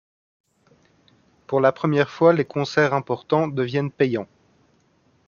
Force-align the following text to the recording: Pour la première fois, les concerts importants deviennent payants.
Pour 1.45 1.61
la 1.61 1.71
première 1.71 2.09
fois, 2.09 2.33
les 2.33 2.43
concerts 2.43 2.95
importants 2.95 3.47
deviennent 3.47 3.91
payants. 3.91 4.25